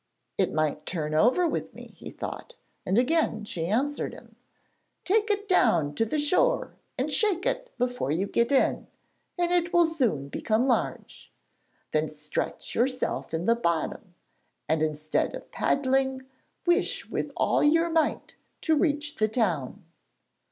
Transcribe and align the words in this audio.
'It 0.39 0.51
might 0.51 0.87
turn 0.87 1.13
over 1.13 1.47
with 1.47 1.75
me,' 1.75 1.93
he 1.95 2.09
thought, 2.09 2.55
and 2.87 2.97
again 2.97 3.45
she 3.45 3.67
answered 3.67 4.15
him: 4.15 4.35
'Take 5.05 5.29
it 5.29 5.47
down 5.47 5.93
to 5.93 6.05
the 6.05 6.17
shore 6.17 6.73
and 6.97 7.11
shake 7.11 7.45
it 7.45 7.71
before 7.77 8.09
you 8.09 8.25
get 8.25 8.51
in, 8.51 8.87
and 9.37 9.51
it 9.51 9.71
will 9.71 9.85
soon 9.85 10.27
become 10.27 10.65
large. 10.65 11.31
Then 11.91 12.09
stretch 12.09 12.73
yourself 12.73 13.31
in 13.31 13.45
the 13.45 13.53
bottom, 13.53 14.15
and, 14.67 14.81
instead 14.81 15.35
of 15.35 15.51
paddling, 15.51 16.23
wish 16.65 17.07
with 17.07 17.31
all 17.37 17.61
your 17.63 17.91
might 17.91 18.37
to 18.61 18.75
reach 18.75 19.17
the 19.17 19.27
town.' 19.27 19.85